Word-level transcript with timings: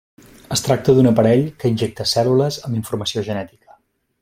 Es 0.53 0.63
tracta 0.67 0.95
d'un 0.99 1.09
aparell 1.09 1.43
que 1.63 1.71
injecta 1.73 2.07
cèl·lules 2.13 2.59
amb 2.69 2.79
informació 2.81 3.25
genètica. 3.31 3.79